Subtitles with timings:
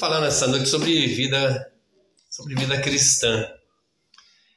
[0.00, 1.70] falar nessa noite sobre vida,
[2.30, 3.46] sobre vida cristã.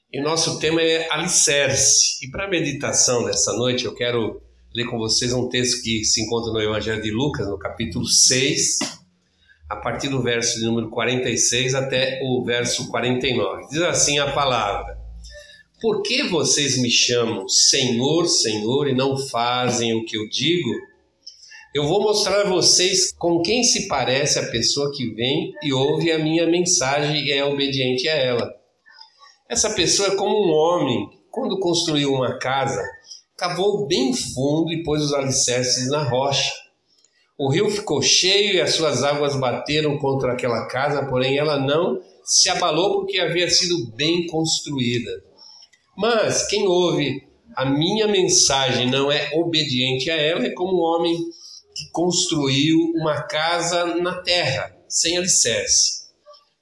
[0.09, 2.25] E o nosso tema é alicerce.
[2.25, 4.41] E para a meditação dessa noite, eu quero
[4.73, 8.79] ler com vocês um texto que se encontra no Evangelho de Lucas, no capítulo 6,
[9.69, 13.67] a partir do verso de número 46 até o verso 49.
[13.67, 14.97] Diz assim a palavra:
[15.81, 20.70] Por que vocês me chamam Senhor, Senhor e não fazem o que eu digo?
[21.73, 26.12] Eu vou mostrar a vocês com quem se parece a pessoa que vem e ouve
[26.12, 28.54] a minha mensagem e é obediente a ela.
[29.49, 32.80] Essa pessoa é como um homem, quando construiu uma casa,
[33.36, 36.52] cavou bem fundo e pôs os alicerces na rocha.
[37.40, 41.99] O rio ficou cheio e as suas águas bateram contra aquela casa, porém ela não
[42.24, 45.24] se abalou porque havia sido bem construída.
[45.98, 47.24] Mas quem ouve
[47.55, 51.18] a minha mensagem não é obediente a ela é como um homem
[51.84, 56.03] que construiu uma casa na terra, sem alicerce.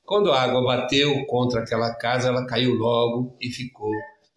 [0.03, 3.92] Quando a água bateu contra aquela casa, ela caiu logo e ficou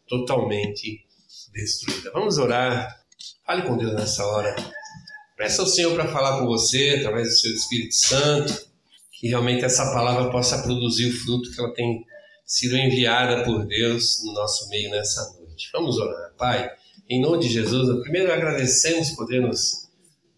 [0.07, 1.05] totalmente
[1.53, 2.11] destruída.
[2.13, 3.01] Vamos orar.
[3.47, 4.55] Fale com Deus nessa hora.
[5.37, 8.67] Peça ao Senhor para falar com você através do seu Espírito Santo,
[9.13, 12.05] que realmente essa palavra possa produzir o fruto que ela tem
[12.47, 15.71] sido enviada por Deus no nosso meio nessa noite.
[15.73, 16.35] Vamos orar.
[16.37, 16.71] Pai,
[17.09, 19.84] em nome de Jesus, primeiro agradecemos poder nos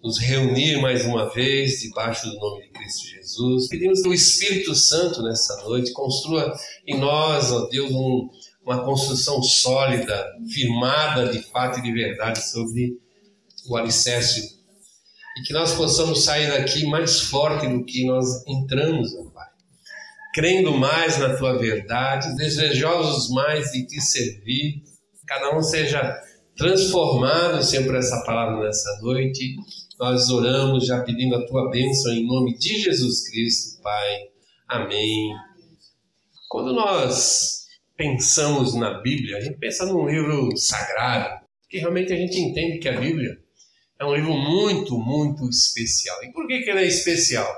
[0.06, 3.66] nos reunir mais uma vez debaixo do nome de Cristo Jesus.
[3.66, 8.28] Pedimos que o Espírito Santo nessa noite construa em nós, ó Deus, um,
[8.64, 13.00] uma construção sólida, firmada de fato e de verdade sobre
[13.68, 14.54] o alicerce.
[15.38, 19.48] E que nós possamos sair daqui mais forte do que nós entramos, ó Pai.
[20.32, 24.84] Crendo mais na tua verdade, desejosos mais de te servir.
[25.26, 26.16] Cada um seja
[26.56, 29.56] transformado, Senhor, por essa palavra nessa noite
[29.98, 34.28] nós oramos já pedindo a tua bênção em nome de Jesus Cristo, Pai.
[34.68, 35.34] Amém.
[36.48, 42.38] Quando nós pensamos na Bíblia, a gente pensa num livro sagrado, que realmente a gente
[42.38, 43.38] entende que a Bíblia
[43.98, 46.22] é um livro muito, muito especial.
[46.24, 47.48] E por que, que ele é especial?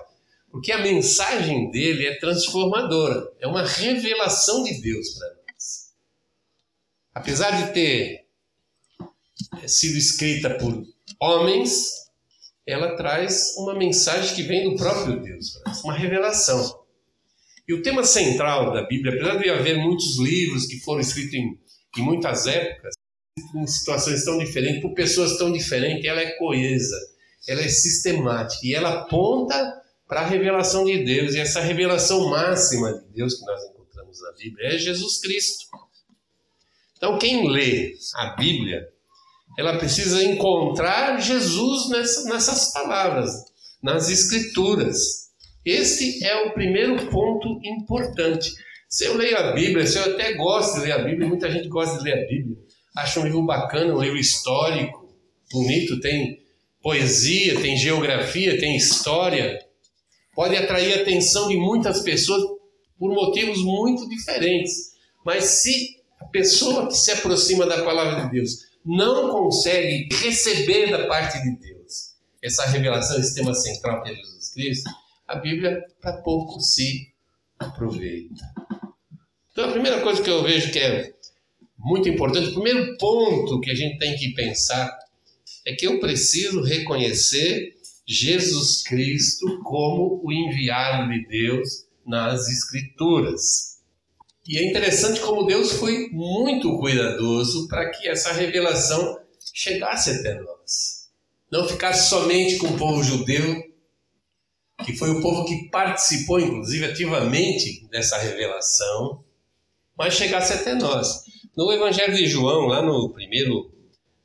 [0.50, 5.92] Porque a mensagem dele é transformadora, é uma revelação de Deus para nós.
[7.12, 8.26] Apesar de ter
[9.66, 10.86] sido escrita por
[11.20, 12.07] homens,
[12.68, 16.84] ela traz uma mensagem que vem do próprio Deus, uma revelação.
[17.66, 21.58] E o tema central da Bíblia, apesar de haver muitos livros que foram escritos em,
[21.96, 22.92] em muitas épocas,
[23.56, 26.98] em situações tão diferentes, por pessoas tão diferentes, ela é coesa,
[27.48, 31.34] ela é sistemática e ela aponta para a revelação de Deus.
[31.34, 35.64] E essa revelação máxima de Deus que nós encontramos na Bíblia é Jesus Cristo.
[36.98, 38.92] Então, quem lê a Bíblia
[39.58, 43.28] ela precisa encontrar Jesus nessa, nessas palavras,
[43.82, 45.30] nas Escrituras.
[45.64, 48.52] Esse é o primeiro ponto importante.
[48.88, 51.66] Se eu leio a Bíblia, se eu até gosto de ler a Bíblia, muita gente
[51.66, 52.56] gosta de ler a Bíblia,
[52.96, 55.12] acha um livro bacana, um livro histórico,
[55.50, 56.38] bonito, tem
[56.80, 59.58] poesia, tem geografia, tem história,
[60.36, 62.44] pode atrair a atenção de muitas pessoas
[62.96, 64.92] por motivos muito diferentes.
[65.26, 71.06] Mas se a pessoa que se aproxima da palavra de Deus não consegue receber da
[71.06, 74.90] parte de Deus essa revelação, esse tema central que é Jesus Cristo,
[75.26, 77.12] a Bíblia para pouco se
[77.58, 78.44] aproveita.
[79.52, 81.12] Então a primeira coisa que eu vejo que é
[81.76, 84.96] muito importante, o primeiro ponto que a gente tem que pensar
[85.66, 93.77] é que eu preciso reconhecer Jesus Cristo como o enviado de Deus nas Escrituras.
[94.48, 99.20] E é interessante como Deus foi muito cuidadoso para que essa revelação
[99.52, 101.10] chegasse até nós.
[101.52, 103.62] Não ficasse somente com o povo judeu,
[104.86, 109.22] que foi o povo que participou, inclusive, ativamente dessa revelação,
[109.94, 111.24] mas chegasse até nós.
[111.54, 113.70] No Evangelho de João, lá no primeiro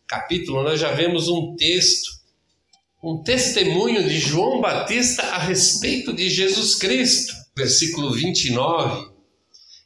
[0.08, 2.10] capítulo, nós já vemos um texto,
[3.04, 7.34] um testemunho de João Batista a respeito de Jesus Cristo.
[7.58, 9.13] Versículo 29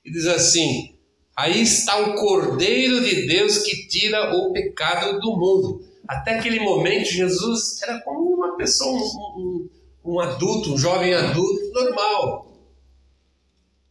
[0.07, 0.95] e diz assim:
[1.35, 5.85] Aí está o Cordeiro de Deus que tira o pecado do mundo.
[6.07, 9.69] Até aquele momento, Jesus era como uma pessoa, um, um,
[10.05, 12.47] um adulto, um jovem adulto normal.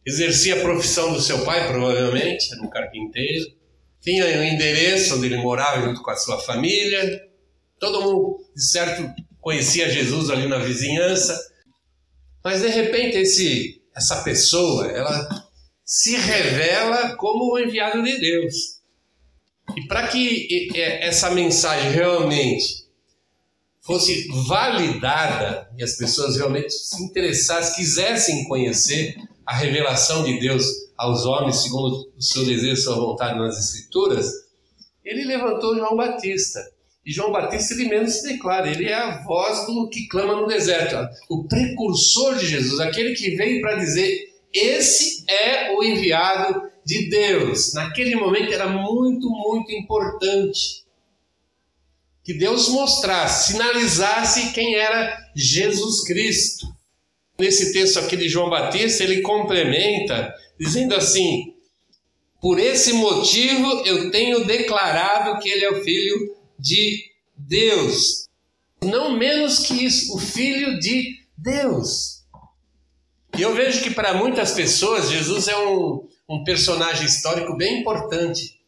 [0.03, 3.45] Exercia a profissão do seu pai, provavelmente, era um carpinteiro.
[4.01, 7.21] Tinha o um endereço onde ele morava junto com a sua família.
[7.79, 11.39] Todo mundo, de certo, conhecia Jesus ali na vizinhança.
[12.43, 15.46] Mas de repente esse, essa pessoa, ela
[15.87, 18.81] se revela como o enviado de Deus.
[19.73, 22.85] E para que essa mensagem realmente
[23.79, 30.65] fosse validada e as pessoas realmente se interessassem, quisessem conhecer a revelação de Deus
[30.97, 34.29] aos homens segundo o seu desejo, sua vontade nas Escrituras,
[35.05, 36.59] ele levantou João Batista.
[37.05, 40.47] E João Batista ele mesmo se declara, ele é a voz do que clama no
[40.47, 40.97] deserto,
[41.29, 47.73] o precursor de Jesus, aquele que veio para dizer: esse é o enviado de Deus.
[47.73, 50.85] Naquele momento era muito, muito importante
[52.23, 56.67] que Deus mostrasse, sinalizasse quem era Jesus Cristo.
[57.39, 61.53] Nesse texto aqui de João Batista, ele complementa dizendo assim:
[62.41, 67.05] Por esse motivo eu tenho declarado que ele é o filho de
[67.37, 68.27] Deus.
[68.83, 72.16] Não menos que isso, o filho de Deus.
[73.37, 78.59] E eu vejo que para muitas pessoas Jesus é um, um personagem histórico bem importante,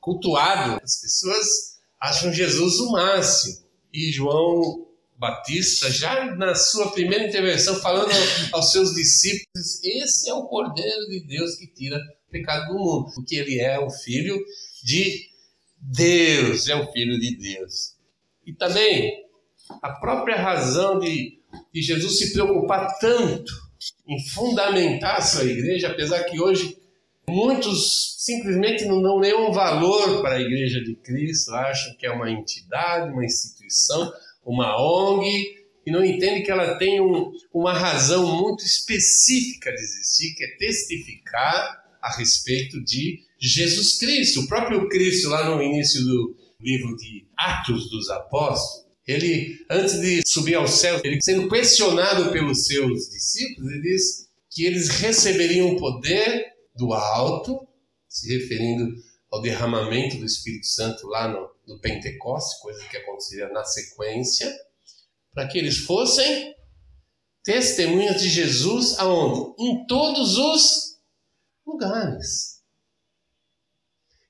[0.00, 0.80] cultuado.
[0.80, 3.66] As pessoas acham Jesus o máximo.
[3.92, 4.86] E João
[5.18, 8.12] Batista, já na sua primeira intervenção, falando
[8.52, 13.10] aos seus discípulos: Esse é o Cordeiro de Deus que tira o pecado do mundo,
[13.16, 14.38] porque ele é o Filho
[14.84, 15.28] de
[15.76, 17.96] Deus, é o Filho de Deus.
[18.46, 19.26] E também
[19.82, 21.40] a própria razão de,
[21.74, 23.61] de Jesus se preocupar tanto
[24.06, 26.76] em fundamentar a sua igreja, apesar que hoje
[27.28, 32.30] muitos simplesmente não dão nenhum valor para a igreja de Cristo, acham que é uma
[32.30, 34.12] entidade, uma instituição
[34.44, 40.34] uma ONG e não entende que ela tem um, uma razão muito específica de existir,
[40.34, 44.40] que é testificar a respeito de Jesus Cristo.
[44.40, 50.22] O próprio Cristo, lá no início do livro de Atos dos Apóstolos, ele, antes de
[50.26, 56.52] subir ao céu, ele sendo questionado pelos seus discípulos, ele diz que eles receberiam poder
[56.74, 57.66] do alto,
[58.08, 58.94] se referindo
[59.30, 64.54] ao derramamento do Espírito Santo lá no, no Pentecoste, coisa que aconteceria na sequência,
[65.32, 66.54] para que eles fossem
[67.42, 69.54] testemunhas de Jesus aonde?
[69.58, 70.98] Em todos os
[71.66, 72.62] lugares.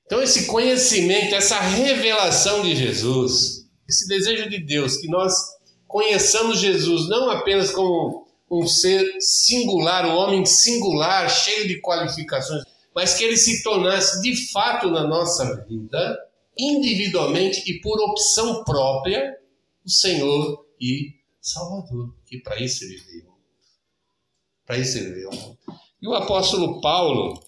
[0.05, 5.33] Então esse conhecimento, essa revelação de Jesus, esse desejo de Deus que nós
[5.87, 12.63] conheçamos Jesus não apenas como um ser singular, um homem singular, cheio de qualificações,
[12.95, 16.19] mas que ele se tornasse de fato na nossa vida,
[16.57, 19.35] individualmente e por opção própria,
[19.83, 23.33] o Senhor e Salvador, que para isso ele veio.
[24.65, 25.29] Para isso ele veio.
[26.01, 27.41] E o apóstolo Paulo,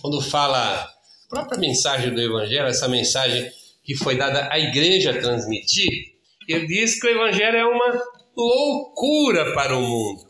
[0.00, 0.88] quando fala a
[1.28, 3.50] própria mensagem do Evangelho, essa mensagem
[3.82, 6.12] que foi dada à igreja transmitir,
[6.48, 8.02] ele diz que o Evangelho é uma
[8.36, 10.26] loucura para o mundo.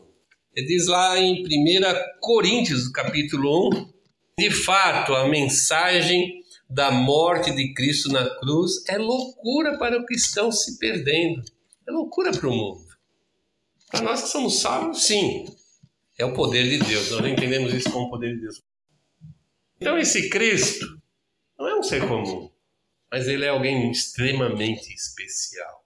[0.55, 1.47] Ele diz lá em 1
[2.19, 3.93] Coríntios, capítulo 1,
[4.37, 10.51] de fato, a mensagem da morte de Cristo na cruz é loucura para o cristão
[10.51, 11.43] se perdendo.
[11.87, 12.83] É loucura para o mundo.
[13.91, 15.45] Para nós que somos salvos, sim.
[16.17, 17.11] É o poder de Deus.
[17.11, 18.61] Nós entendemos isso como poder de Deus.
[19.79, 20.85] Então, esse Cristo
[21.57, 22.49] não é um ser comum,
[23.13, 25.85] mas ele é alguém extremamente especial.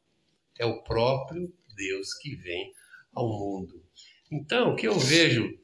[0.58, 2.72] É o próprio Deus que vem
[3.14, 3.84] ao mundo.
[4.32, 5.60] Então, o que eu vejo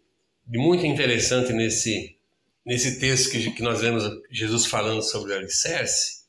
[0.45, 2.19] de muito interessante nesse
[2.65, 6.25] nesse texto que, que nós vemos Jesus falando sobre o alicerce,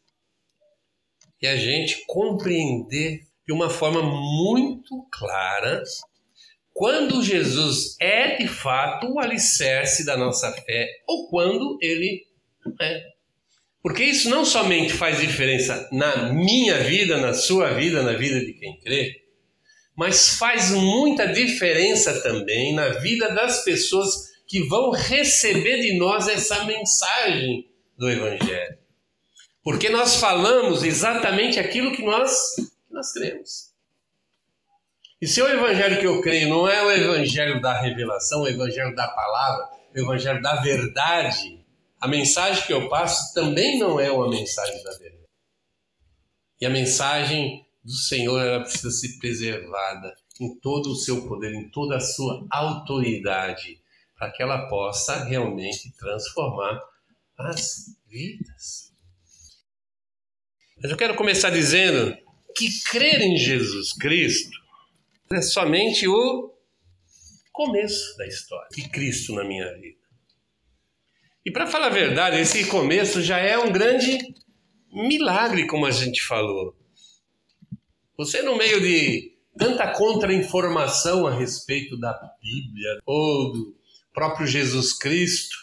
[1.43, 5.83] e a gente compreender de uma forma muito clara
[6.73, 12.25] quando Jesus é de fato o alicerce da nossa fé ou quando ele
[12.65, 13.14] não é.
[13.85, 18.55] Porque isso não somente faz diferença na minha vida, na sua vida, na vida de
[18.55, 19.27] quem crê,
[19.95, 26.65] mas faz muita diferença também na vida das pessoas que vão receber de nós essa
[26.65, 28.79] mensagem do Evangelho.
[29.63, 33.75] Porque nós falamos exatamente aquilo que nós, que nós cremos.
[35.21, 38.95] E se o Evangelho que eu creio não é o Evangelho da revelação, o Evangelho
[38.95, 41.63] da palavra, o Evangelho da verdade,
[42.05, 45.25] a mensagem que eu passo também não é uma mensagem da verdade.
[46.61, 51.71] E a mensagem do Senhor ela precisa ser preservada em todo o seu poder, em
[51.71, 53.83] toda a sua autoridade
[54.19, 56.79] para que ela possa realmente transformar
[57.39, 58.93] as vidas.
[60.83, 62.15] Mas eu quero começar dizendo
[62.55, 64.59] que crer em Jesus Cristo
[65.33, 66.55] é somente o
[67.51, 70.04] começo da história de Cristo na minha vida.
[71.45, 74.19] E para falar a verdade, esse começo já é um grande
[74.91, 76.75] milagre, como a gente falou.
[78.17, 83.77] Você, no meio de tanta contra-informação a respeito da Bíblia ou do,
[84.15, 85.57] próprio Jesus Cristo,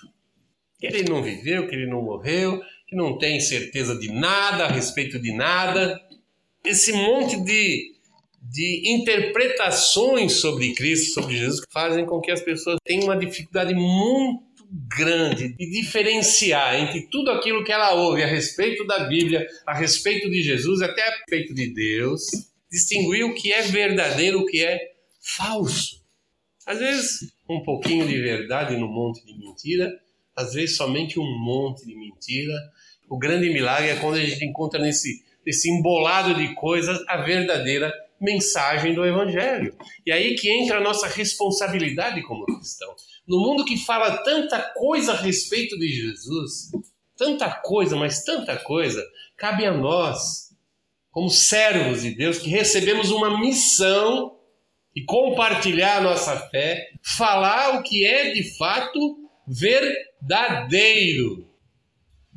[0.78, 4.72] que ele não viveu, que ele não morreu, que não tem certeza de nada a
[4.72, 6.00] respeito de nada.
[6.64, 7.92] Esse monte de
[8.44, 14.51] de interpretações sobre Cristo, sobre Jesus, fazem com que as pessoas tenham uma dificuldade muito
[14.72, 20.30] grande de diferenciar entre tudo aquilo que ela ouve a respeito da Bíblia, a respeito
[20.30, 22.24] de Jesus, até a respeito de Deus,
[22.72, 24.80] distinguir o que é verdadeiro, o que é
[25.20, 26.02] falso.
[26.66, 29.92] Às vezes, um pouquinho de verdade no monte de mentira,
[30.36, 32.54] às vezes somente um monte de mentira.
[33.10, 37.94] O grande milagre é quando a gente encontra nesse, nesse embolado de coisas a verdadeira
[38.22, 39.76] mensagem do Evangelho.
[40.06, 42.94] E aí que entra a nossa responsabilidade como cristão.
[43.28, 46.72] No mundo que fala tanta coisa a respeito de Jesus,
[47.18, 49.04] tanta coisa, mas tanta coisa,
[49.36, 50.56] cabe a nós,
[51.10, 54.38] como servos de Deus, que recebemos uma missão
[54.96, 61.48] e compartilhar a nossa fé, falar o que é de fato verdadeiro,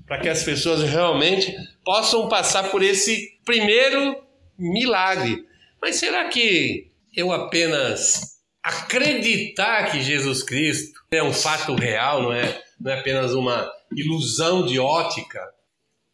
[0.06, 4.24] para que as pessoas realmente possam passar por esse primeiro
[4.58, 5.44] milagre.
[5.84, 12.64] Mas será que eu apenas acreditar que Jesus Cristo é um fato real, não é,
[12.80, 15.38] não é apenas uma ilusão de ótica?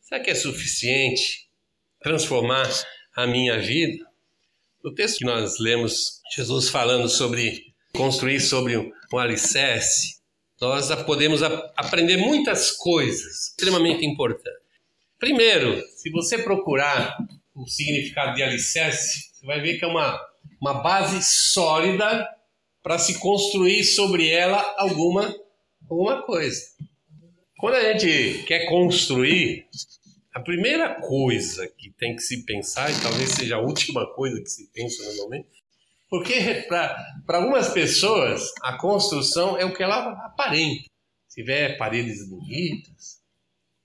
[0.00, 1.48] Será que é suficiente
[2.02, 2.68] transformar
[3.14, 4.04] a minha vida?
[4.82, 10.16] No texto que nós lemos, Jesus falando sobre construir sobre um alicerce,
[10.60, 14.64] nós podemos aprender muitas coisas extremamente importantes.
[15.16, 17.16] Primeiro, se você procurar
[17.54, 20.20] o significado de alicerce, você vai ver que é uma,
[20.60, 22.28] uma base sólida
[22.82, 25.34] para se construir sobre ela alguma,
[25.88, 26.60] alguma coisa.
[27.58, 29.66] Quando a gente quer construir,
[30.32, 34.48] a primeira coisa que tem que se pensar, e talvez seja a última coisa que
[34.48, 35.60] se pensa normalmente,
[36.08, 40.84] porque para algumas pessoas a construção é o que ela aparenta.
[41.28, 43.20] Se tiver paredes bonitas,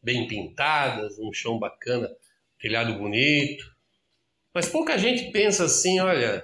[0.02, 2.10] bem pintadas, um chão bacana,
[2.66, 3.64] telhado bonito,
[4.52, 6.44] mas pouca gente pensa assim, olha,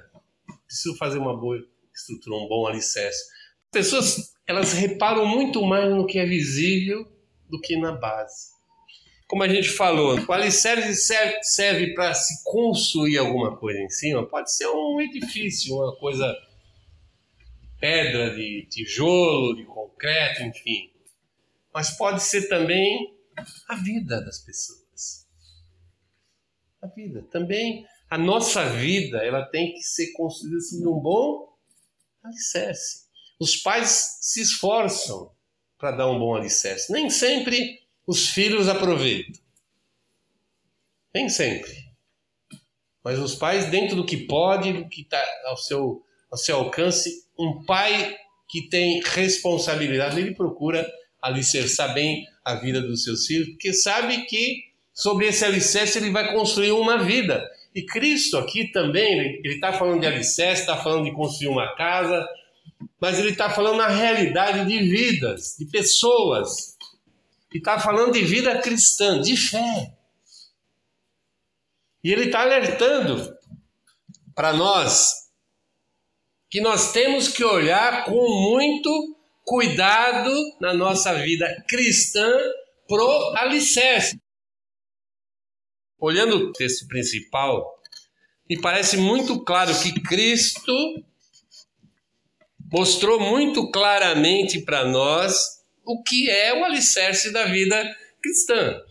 [0.68, 1.58] preciso fazer uma boa
[1.92, 3.24] estrutura, um bom alicerce.
[3.66, 7.12] As pessoas, elas reparam muito mais no que é visível
[7.50, 8.52] do que na base.
[9.28, 14.24] Como a gente falou, o alicerce serve, serve para se construir alguma coisa em cima.
[14.28, 16.32] Pode ser um edifício, uma coisa
[17.80, 20.92] pedra, de tijolo, de concreto, enfim.
[21.74, 23.12] Mas pode ser também
[23.68, 24.81] a vida das pessoas.
[26.82, 27.24] A vida.
[27.32, 31.56] Também a nossa vida ela tem que ser construída sobre um bom
[32.24, 33.06] alicerce.
[33.40, 35.32] Os pais se esforçam
[35.78, 36.92] para dar um bom alicerce.
[36.92, 39.42] Nem sempre os filhos aproveitam.
[41.14, 41.92] Nem sempre.
[43.04, 47.26] Mas os pais, dentro do que pode, do que está ao seu, ao seu alcance,
[47.38, 48.16] um pai
[48.48, 50.88] que tem responsabilidade, ele procura
[51.22, 54.71] alicerçar bem a vida dos seus filhos, porque sabe que
[55.02, 57.50] sobre esse alicerce ele vai construir uma vida.
[57.74, 62.24] E Cristo aqui também, ele está falando de alicerce, está falando de construir uma casa,
[63.00, 66.78] mas ele está falando na realidade de vidas, de pessoas.
[67.52, 69.92] E está falando de vida cristã, de fé.
[72.04, 73.36] E ele está alertando
[74.36, 75.32] para nós
[76.48, 82.32] que nós temos que olhar com muito cuidado na nossa vida cristã
[82.88, 84.22] pro alicerce
[86.02, 87.80] olhando o texto principal,
[88.50, 90.74] me parece muito claro que Cristo
[92.72, 98.82] mostrou muito claramente para nós o que é o alicerce da vida cristã.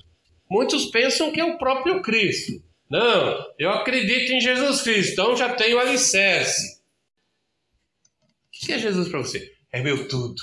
[0.49, 2.53] Muitos pensam que é o próprio Cristo.
[2.89, 6.81] Não, eu acredito em Jesus Cristo, então já tenho alicerce.
[8.47, 9.53] O que é Jesus para você?
[9.73, 10.41] É meu tudo.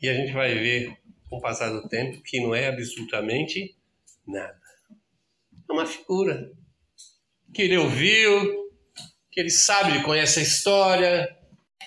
[0.00, 0.96] E a gente vai ver,
[1.28, 3.74] com o passar do tempo, que não é absolutamente
[4.26, 4.60] Nada.
[5.68, 6.50] É uma figura
[7.52, 8.70] que ele ouviu,
[9.30, 11.36] que ele sabe, ele conhece a história,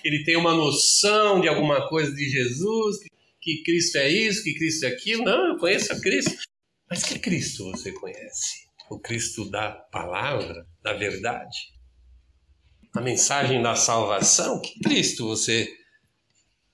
[0.04, 2.98] ele tem uma noção de alguma coisa de Jesus,
[3.40, 5.24] que Cristo é isso, que Cristo é aquilo.
[5.24, 6.36] Não, eu conheço a Cristo.
[6.88, 8.66] Mas que Cristo você conhece?
[8.90, 11.58] O Cristo da palavra, da verdade?
[12.94, 14.60] A mensagem da salvação?
[14.60, 15.68] Que Cristo você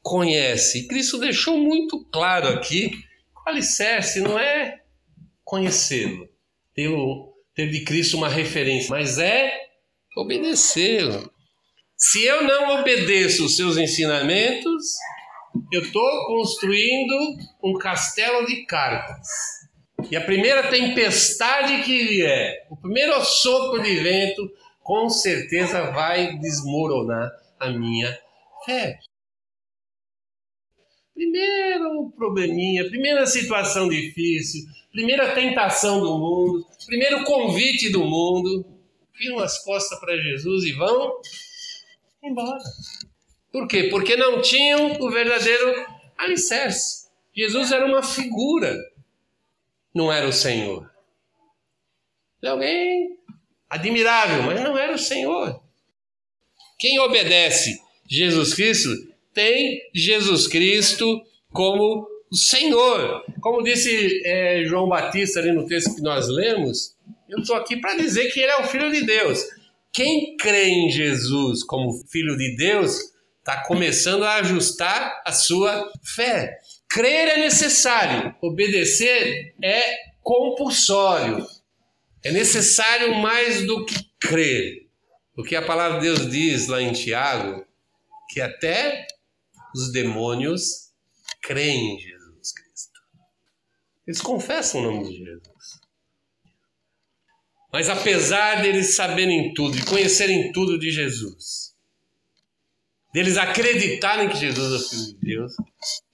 [0.00, 0.87] conhece?
[0.87, 2.92] Cristo deixou muito claro aqui
[3.47, 4.83] o alicerce não é
[5.44, 6.28] conhecê-lo,
[6.74, 6.90] ter,
[7.54, 9.52] ter de Cristo uma referência, mas é
[10.16, 11.30] obedecê-lo.
[11.96, 14.82] Se eu não obedeço os seus ensinamentos,
[15.72, 19.26] eu estou construindo um castelo de cartas.
[20.10, 24.50] E a primeira tempestade que vier, o primeiro sopro de vento,
[24.82, 28.18] com certeza vai desmoronar a minha
[28.66, 28.98] fé.
[31.14, 38.66] Primeiro probleminha, primeira situação difícil, primeira tentação do mundo, primeiro convite do mundo.
[39.16, 41.21] viram as costas para Jesus e vão
[42.23, 42.59] embora.
[43.52, 43.85] Por quê?
[43.85, 45.87] Porque não tinham o verdadeiro
[46.18, 47.09] alicerce.
[47.33, 48.76] Jesus era uma figura,
[49.94, 50.90] não era o Senhor.
[52.42, 53.16] É alguém
[53.71, 55.62] admirável, mas não era o Senhor.
[56.76, 61.20] Quem obedece Jesus Cristo tem Jesus Cristo
[61.52, 63.22] como Senhor.
[63.40, 66.96] Como disse é, João Batista ali no texto que nós lemos,
[67.28, 69.44] eu estou aqui para dizer que ele é o Filho de Deus.
[69.92, 72.98] Quem crê em Jesus como Filho de Deus
[73.38, 76.58] está começando a ajustar a sua fé.
[76.88, 81.46] Crer é necessário, obedecer é compulsório.
[82.24, 84.86] É necessário mais do que crer.
[85.34, 87.64] Porque a palavra de Deus diz lá em Tiago
[88.30, 89.06] que até
[89.74, 90.92] os demônios
[91.42, 93.00] creem em Jesus Cristo.
[94.06, 95.80] Eles confessam o nome de Jesus.
[97.72, 101.74] Mas apesar deles saberem tudo, de conhecerem tudo de Jesus,
[103.12, 105.52] deles acreditarem que Jesus é o Filho de Deus,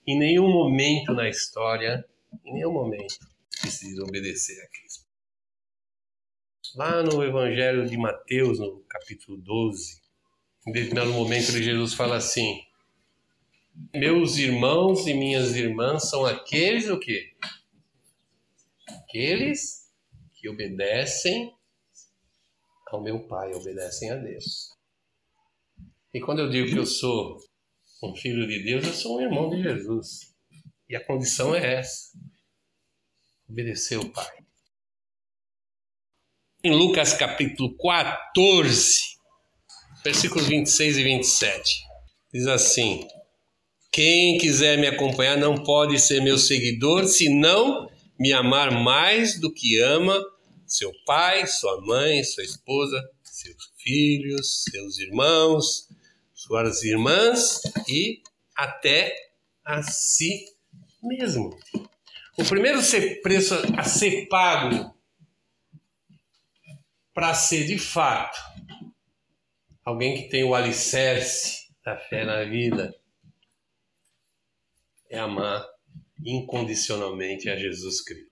[0.07, 2.03] em nenhum momento na história,
[2.43, 3.19] em nenhum momento,
[3.61, 5.05] precisam obedecer a Cristo.
[6.75, 10.01] Lá no Evangelho de Mateus, no capítulo 12,
[10.65, 12.59] em determinado momento Jesus fala assim:
[13.93, 17.33] Meus irmãos e minhas irmãs são aqueles o quê?
[18.87, 19.91] Aqueles
[20.33, 21.53] que obedecem
[22.87, 24.69] ao meu Pai, obedecem a Deus.
[26.13, 27.37] E quando eu digo que eu sou
[28.03, 30.33] um filho de Deus, eu sou um irmão de Jesus.
[30.89, 32.11] E a condição é essa:
[33.49, 34.37] obedecer o Pai.
[36.63, 39.17] Em Lucas capítulo 14,
[40.03, 41.83] versículos 26 e 27,
[42.33, 43.07] diz assim:
[43.91, 49.53] Quem quiser me acompanhar não pode ser meu seguidor se não me amar mais do
[49.53, 50.17] que ama
[50.65, 55.89] seu pai, sua mãe, sua esposa, seus filhos, seus irmãos,
[56.33, 58.21] suas irmãs e
[58.55, 59.13] até
[59.65, 60.45] a si
[61.03, 61.59] mesmo.
[62.37, 62.79] O primeiro
[63.21, 64.95] preço a ser pago
[67.13, 68.39] para ser de fato
[69.83, 72.95] alguém que tem o alicerce da fé na vida
[75.11, 75.67] é amar
[76.23, 78.31] incondicionalmente a Jesus Cristo.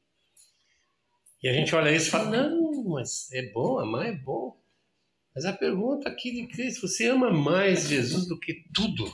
[1.44, 4.58] E a gente olha isso e fala: não, mas é bom, amar é bom.
[5.36, 9.06] Mas a pergunta aqui de Cristo: você ama mais Jesus do que tudo?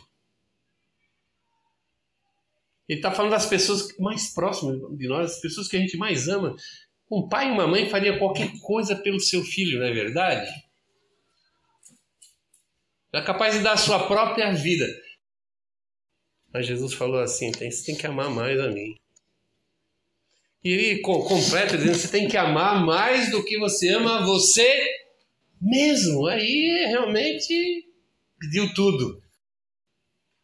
[2.88, 6.28] Ele está falando das pessoas mais próximas de nós, as pessoas que a gente mais
[6.28, 6.56] ama.
[7.10, 10.52] Um pai e uma mãe faria qualquer coisa pelo seu filho, não é verdade?
[13.14, 14.86] É capaz de dar a sua própria vida.
[16.56, 18.96] Mas Jesus falou assim: tem, você tem que amar mais a mim.
[20.64, 24.88] E ele completa dizendo: você tem que amar mais do que você ama a você
[25.62, 26.26] mesmo.
[26.28, 27.86] Aí realmente
[28.40, 29.22] pediu tudo.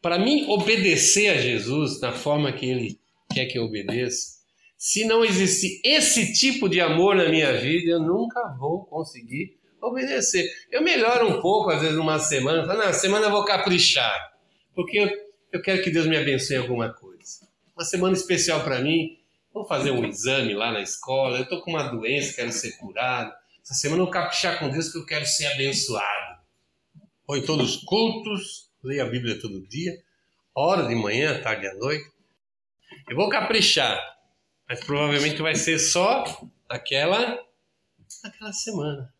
[0.02, 3.00] Para mim, obedecer a Jesus da forma que ele
[3.32, 4.32] quer que eu obedeça,
[4.76, 10.46] se não existir esse tipo de amor na minha vida, eu nunca vou conseguir obedecer.
[10.70, 14.14] Eu melhoro um pouco, às vezes, numa semana, falo, na semana eu vou caprichar,
[14.74, 17.48] porque eu, quero que Deus me abençoe em alguma coisa.
[17.76, 19.18] Uma semana especial para mim,
[19.52, 23.32] vou fazer um exame lá na escola, eu estou com uma doença, quero ser curado.
[23.62, 26.40] Essa semana eu vou caprichar com Deus que eu quero ser abençoado.
[27.26, 29.92] Ou em todos os cultos, leio a Bíblia todo dia,
[30.54, 32.10] hora de manhã, tarde e à noite.
[33.08, 34.12] Eu vou caprichar
[34.72, 36.24] mas provavelmente vai ser só
[36.66, 37.38] aquela
[38.24, 39.12] aquela semana.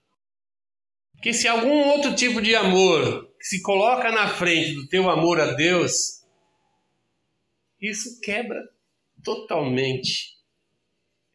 [1.12, 5.52] Porque se algum outro tipo de amor se coloca na frente do teu amor a
[5.52, 6.21] Deus,
[7.82, 8.62] isso quebra
[9.24, 10.36] totalmente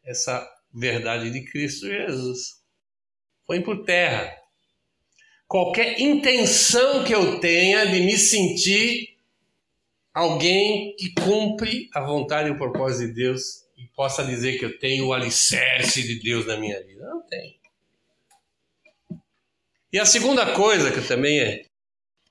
[0.04, 2.62] essa verdade de Cristo Jesus.
[3.46, 4.34] Põe por terra.
[5.46, 9.18] Qualquer intenção que eu tenha de me sentir
[10.12, 14.78] alguém que cumpre a vontade e o propósito de Deus e possa dizer que eu
[14.78, 17.06] tenho o alicerce de Deus na minha vida.
[17.08, 17.58] Não tem.
[19.92, 21.67] E a segunda coisa que também é,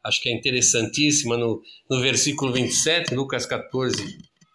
[0.07, 3.95] acho que é interessantíssima, no, no versículo 27, Lucas 14,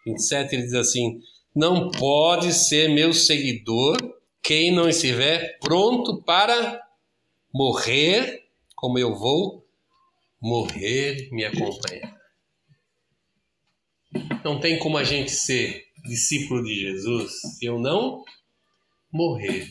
[0.07, 1.21] 27, ele diz assim:
[1.55, 3.97] Não pode ser meu seguidor
[4.43, 6.81] quem não estiver pronto para
[7.55, 8.43] morrer,
[8.75, 9.65] como eu vou
[10.41, 12.17] morrer me acompanhar.
[14.45, 18.25] Não tem como a gente ser discípulo de Jesus se eu não
[19.12, 19.71] morrer.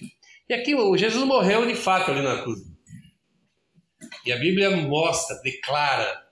[0.50, 2.71] E aqui Jesus morreu de fato ali na cruz.
[4.26, 6.28] E a Bíblia mostra, declara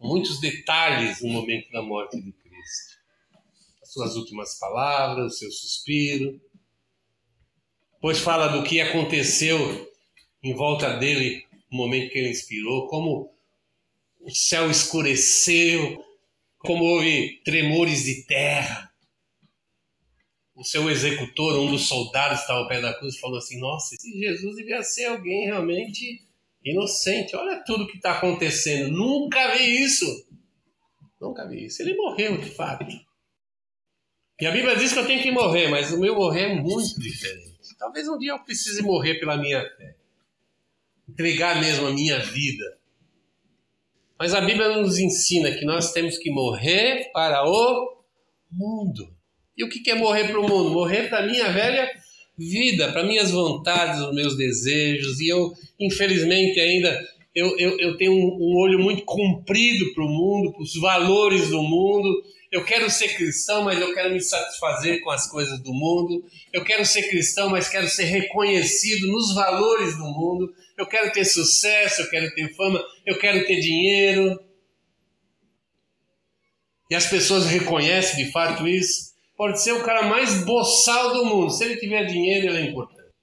[0.00, 2.98] muitos detalhes no momento da morte de Cristo.
[3.82, 6.40] As suas últimas palavras, o seu suspiro.
[7.94, 9.92] Depois fala do que aconteceu
[10.42, 13.32] em volta dele o momento que ele inspirou, como
[14.20, 16.02] o céu escureceu,
[16.58, 18.92] como houve tremores de terra.
[20.54, 23.94] O seu executor, um dos soldados que estava ao pé da cruz, falou assim: Nossa,
[23.94, 26.27] esse Jesus devia ser alguém realmente
[26.72, 27.36] inocente.
[27.36, 28.90] Olha tudo que está acontecendo.
[28.90, 30.06] Nunca vi isso.
[31.20, 31.82] Nunca vi isso.
[31.82, 32.86] Ele morreu de fato.
[34.40, 36.98] E a Bíblia diz que eu tenho que morrer, mas o meu morrer é muito
[37.00, 37.76] diferente.
[37.78, 39.96] Talvez um dia eu precise morrer pela minha fé.
[41.08, 42.78] Entregar mesmo a minha vida.
[44.18, 48.04] Mas a Bíblia nos ensina que nós temos que morrer para o
[48.50, 49.16] mundo.
[49.56, 50.70] E o que é morrer para o mundo?
[50.70, 51.90] Morrer para a minha velha
[52.38, 55.20] vida, para minhas vontades, os meus desejos.
[55.20, 60.08] E eu, infelizmente, ainda eu, eu, eu tenho um, um olho muito comprido para o
[60.08, 65.02] mundo, para os valores do mundo eu quero ser cristão, mas eu quero me satisfazer
[65.02, 66.24] com as coisas do mundo.
[66.50, 70.54] Eu quero ser cristão, mas quero ser reconhecido nos valores do mundo.
[70.76, 74.40] Eu quero ter sucesso, eu quero ter fama, eu quero ter dinheiro.
[76.90, 79.07] E as pessoas reconhecem de fato isso.
[79.38, 81.50] Pode ser o cara mais boçal do mundo.
[81.50, 83.14] Se ele tiver dinheiro, ele é importante.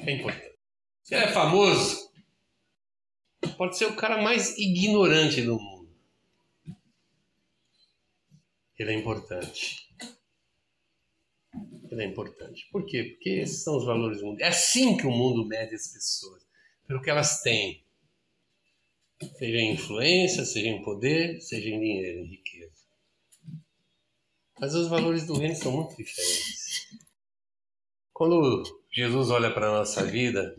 [0.00, 0.58] É importante.
[1.02, 2.10] Se ele é famoso,
[3.56, 5.78] pode ser o cara mais ignorante do mundo
[8.78, 9.88] ele é importante.
[11.90, 12.68] Ele é importante.
[12.70, 13.02] Por quê?
[13.04, 14.40] Porque esses são os valores do mundo.
[14.40, 16.46] É assim que o mundo mede as pessoas,
[16.86, 17.84] pelo que elas têm.
[19.36, 22.77] Seja em influência, seja em poder, seja em dinheiro, em riqueza.
[24.60, 26.88] Mas os valores do reino são muito diferentes.
[28.12, 30.56] Quando Jesus olha para a nossa vida,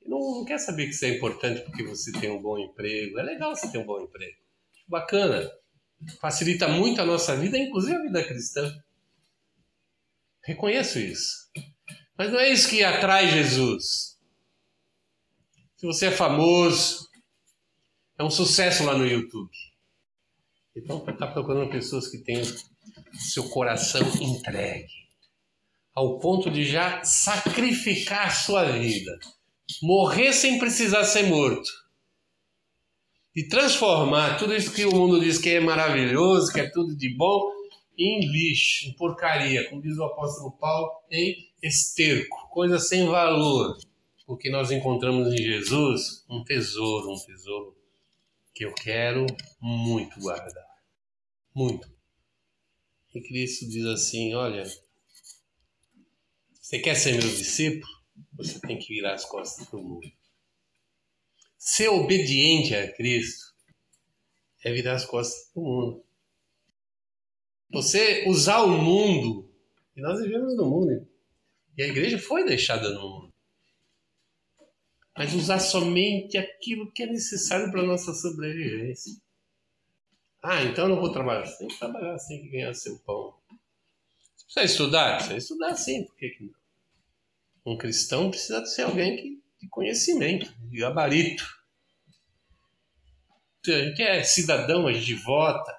[0.00, 3.18] ele não, quer saber que isso é importante porque você tem um bom emprego.
[3.18, 4.38] É legal você ter um bom emprego.
[4.86, 5.50] Bacana
[6.20, 8.82] facilita muito a nossa vida, inclusive a vida cristã.
[10.42, 11.50] Reconheço isso.
[12.16, 14.18] Mas não é isso que atrai Jesus.
[15.76, 17.08] Se você é famoso,
[18.18, 19.50] é um sucesso lá no YouTube.
[20.76, 22.44] Então está procurando pessoas que tenham
[23.12, 25.00] seu coração entregue
[25.94, 29.18] ao ponto de já sacrificar a sua vida,
[29.82, 31.68] morrer sem precisar ser morto
[33.34, 37.14] de transformar tudo isso que o mundo diz que é maravilhoso, que é tudo de
[37.14, 37.50] bom,
[37.96, 43.78] em lixo, em porcaria, como diz o apóstolo Paulo, em esterco, coisa sem valor.
[44.26, 47.76] Porque nós encontramos em Jesus um tesouro, um tesouro
[48.54, 49.26] que eu quero
[49.60, 50.66] muito guardar.
[51.54, 51.99] Muito.
[53.14, 54.64] E Cristo diz assim: olha,
[56.60, 58.00] você quer ser meu discípulo?
[58.34, 60.12] Você tem que virar as costas para o mundo.
[61.58, 63.54] Ser obediente a Cristo
[64.64, 66.04] é virar as costas para o mundo.
[67.72, 69.48] Você usar o mundo,
[69.96, 71.08] e nós vivemos no mundo,
[71.76, 73.34] e a igreja foi deixada no mundo.
[75.16, 79.12] Mas usar somente aquilo que é necessário para a nossa sobrevivência.
[80.42, 81.46] Ah, então eu não vou trabalhar.
[81.46, 83.34] Você tem que trabalhar, você tem que ganhar seu pão.
[84.36, 85.16] Você precisa estudar?
[85.16, 86.54] Precisa estudar sim, por que, que não?
[87.66, 91.44] Um cristão precisa ser alguém que de conhecimento, de gabarito.
[93.66, 95.70] A gente é cidadão, a gente vota,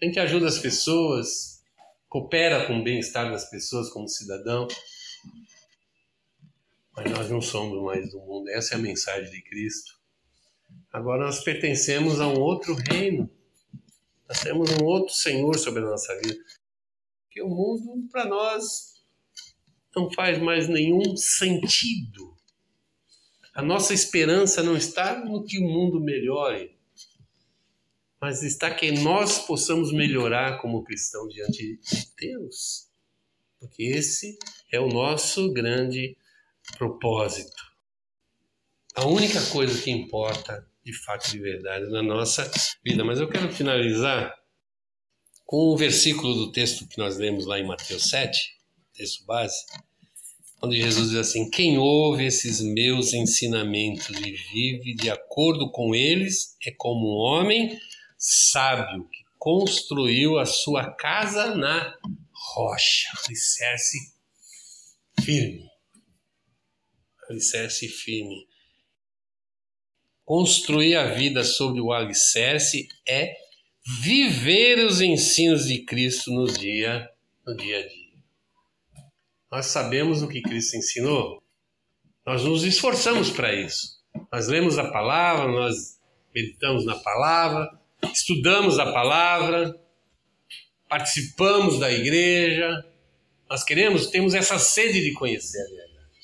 [0.00, 1.60] a gente ajuda as pessoas,
[2.08, 4.68] coopera com o bem-estar das pessoas como cidadão.
[6.96, 9.98] Mas nós não somos mais do mundo, essa é a mensagem de Cristo.
[10.92, 13.28] Agora nós pertencemos a um outro reino,
[14.30, 16.38] nós temos um outro Senhor sobre a nossa vida.
[17.32, 19.02] Que o mundo, para nós,
[19.94, 22.36] não faz mais nenhum sentido.
[23.52, 26.78] A nossa esperança não está no que o mundo melhore,
[28.20, 32.88] mas está que nós possamos melhorar como cristão diante de Deus.
[33.58, 34.38] Porque esse
[34.70, 36.16] é o nosso grande
[36.78, 37.60] propósito.
[38.94, 42.50] A única coisa que importa, de fato, de verdade, na nossa
[42.84, 43.04] vida.
[43.04, 44.34] Mas eu quero finalizar
[45.44, 48.38] com um versículo do texto que nós lemos lá em Mateus 7,
[48.94, 49.56] texto base,
[50.62, 56.56] onde Jesus diz assim: Quem ouve esses meus ensinamentos e vive de acordo com eles
[56.64, 57.78] é como um homem
[58.16, 61.96] sábio que construiu a sua casa na
[62.54, 63.98] rocha, alicerce
[65.22, 65.68] firme.
[67.28, 68.49] Alicerce firme.
[70.30, 73.34] Construir a vida sobre o alicerce é
[74.00, 77.10] viver os ensinos de Cristo no dia,
[77.44, 78.12] no dia a dia.
[79.50, 81.42] Nós sabemos o que Cristo ensinou.
[82.24, 84.00] Nós nos esforçamos para isso.
[84.30, 85.98] Nós lemos a palavra, nós
[86.32, 87.68] meditamos na palavra,
[88.14, 89.76] estudamos a palavra,
[90.88, 92.86] participamos da igreja.
[93.50, 96.20] Nós queremos, temos essa sede de conhecer a verdade.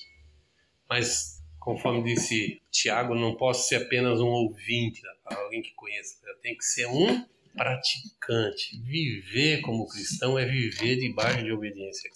[0.88, 1.36] Mas
[1.66, 6.57] conforme disse Tiago, não posso ser apenas um ouvinte palavra, alguém que conheça, eu tenho
[6.57, 7.26] que ser um
[7.57, 8.81] praticante.
[8.85, 12.09] Viver como cristão é viver debaixo de obediência.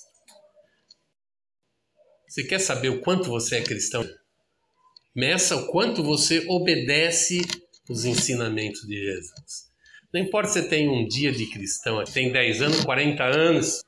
[2.28, 4.08] Você quer saber o quanto você é cristão?
[5.12, 7.40] Meça o quanto você obedece
[7.88, 9.68] os ensinamentos de Jesus.
[10.14, 13.82] Não importa se tem um dia de cristão, tem 10 anos, 40 anos,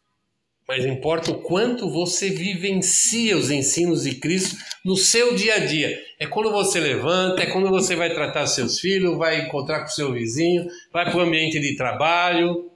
[0.72, 6.02] mas importa o quanto você vivencia os ensinos de Cristo no seu dia a dia.
[6.18, 10.14] É quando você levanta, é quando você vai tratar seus filhos, vai encontrar com seu
[10.14, 12.70] vizinho, vai para o ambiente de trabalho.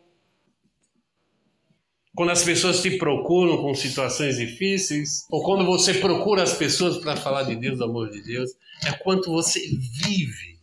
[2.15, 7.17] Quando as pessoas te procuram com situações difíceis, ou quando você procura as pessoas para
[7.17, 8.51] falar de Deus, do amor de Deus,
[8.85, 10.59] é quanto você vive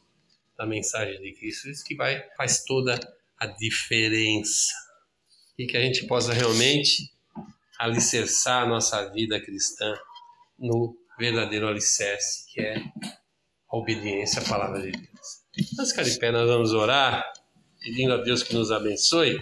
[0.55, 1.67] a mensagem de Cristo.
[1.67, 2.99] Isso que vai faz toda
[3.39, 4.71] a diferença.
[5.57, 7.12] E que a gente possa realmente
[7.83, 9.93] alicerçar a nossa vida cristã
[10.57, 15.77] no verdadeiro alicerce, que é a obediência à palavra de Deus.
[15.77, 17.23] Nós ficar de pé, nós vamos orar,
[17.81, 19.41] pedindo a Deus que nos abençoe.